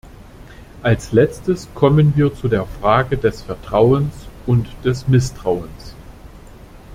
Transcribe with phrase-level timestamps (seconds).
[0.81, 4.15] Als letztes kommen wir zu der Frage des Vertrauens
[4.47, 5.93] und des Misstrauens.